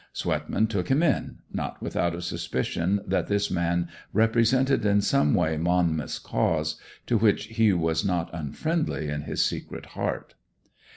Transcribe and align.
Swetman 0.13 0.65
took 0.65 0.89
him 0.89 1.03
in, 1.03 1.37
not 1.53 1.79
without 1.79 2.15
a 2.15 2.23
suspicion 2.23 3.01
that 3.05 3.27
this 3.27 3.51
man 3.51 3.87
represented 4.13 4.83
in 4.83 4.99
some 4.99 5.35
way 5.35 5.57
Monmouth's 5.57 6.17
cause, 6.17 6.77
to 7.05 7.19
which 7.19 7.43
he 7.45 7.71
was 7.71 8.03
not 8.03 8.27
unfriendly 8.33 9.09
in 9.09 9.21
his 9.21 9.45
secret 9.45 9.85
heart. 9.93 10.33